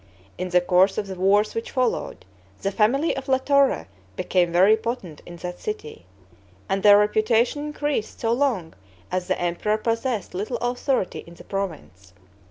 In 0.35 0.49
the 0.49 0.61
course 0.61 0.97
of 0.97 1.05
the 1.05 1.13
wars 1.13 1.53
which 1.53 1.69
followed, 1.69 2.25
the 2.63 2.71
family 2.71 3.15
of 3.15 3.27
La 3.27 3.37
Torre 3.37 3.87
became 4.15 4.51
very 4.51 4.75
potent 4.75 5.21
in 5.27 5.35
that 5.35 5.59
city, 5.59 6.07
and 6.67 6.81
their 6.81 6.97
reputation 6.97 7.65
increased 7.67 8.19
so 8.19 8.31
long 8.33 8.73
as 9.11 9.27
the 9.27 9.39
emperor 9.39 9.77
possessed 9.77 10.33
little 10.33 10.57
authority 10.57 11.23
in 11.27 11.35
the 11.35 11.43
province. 11.43 12.13